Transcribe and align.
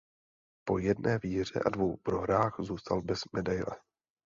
Po 0.65 0.77
jedné 0.77 1.17
výhře 1.23 1.59
a 1.65 1.69
dvou 1.69 1.97
prohrách 1.97 2.55
zůstal 2.59 3.01
bez 3.01 3.19
medaile. 3.33 3.75